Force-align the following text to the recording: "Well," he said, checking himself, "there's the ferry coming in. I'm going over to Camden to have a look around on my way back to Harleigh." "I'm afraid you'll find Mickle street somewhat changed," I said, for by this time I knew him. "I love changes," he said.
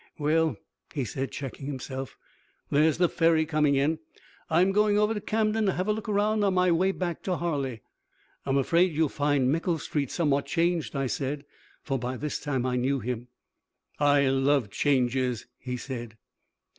"Well," 0.17 0.57
he 0.95 1.05
said, 1.05 1.29
checking 1.31 1.67
himself, 1.67 2.17
"there's 2.71 2.97
the 2.97 3.07
ferry 3.07 3.45
coming 3.45 3.75
in. 3.75 3.99
I'm 4.49 4.71
going 4.71 4.97
over 4.97 5.13
to 5.13 5.21
Camden 5.21 5.67
to 5.67 5.73
have 5.73 5.87
a 5.87 5.93
look 5.93 6.09
around 6.09 6.43
on 6.43 6.55
my 6.55 6.71
way 6.71 6.91
back 6.91 7.21
to 7.21 7.35
Harleigh." 7.35 7.81
"I'm 8.43 8.57
afraid 8.57 8.93
you'll 8.93 9.09
find 9.09 9.51
Mickle 9.51 9.77
street 9.77 10.09
somewhat 10.09 10.47
changed," 10.47 10.95
I 10.95 11.05
said, 11.05 11.45
for 11.83 11.99
by 11.99 12.17
this 12.17 12.39
time 12.39 12.65
I 12.65 12.77
knew 12.77 12.99
him. 12.99 13.27
"I 13.99 14.27
love 14.29 14.71
changes," 14.71 15.45
he 15.59 15.77
said. 15.77 16.17